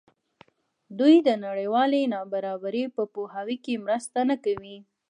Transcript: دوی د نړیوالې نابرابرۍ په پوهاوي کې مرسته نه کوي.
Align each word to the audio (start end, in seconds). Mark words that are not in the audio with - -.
دوی 0.99 1.15
د 1.27 1.29
نړیوالې 1.45 2.01
نابرابرۍ 2.15 2.85
په 2.95 3.03
پوهاوي 3.13 3.57
کې 3.65 3.81
مرسته 3.85 4.19
نه 4.29 4.35
کوي. 4.43 4.77